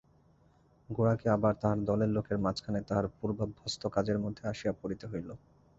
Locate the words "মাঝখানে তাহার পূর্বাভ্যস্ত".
2.37-3.81